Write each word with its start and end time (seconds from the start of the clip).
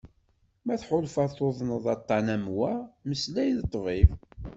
Ma 0.65 0.75
tḥulfaḍ 0.81 1.31
tuḍneḍ 1.37 1.85
aṭan 1.95 2.25
am 2.35 2.45
wa, 2.57 2.71
mmeslay 3.03 3.49
d 3.59 3.61
ṭṭbib. 3.65 4.09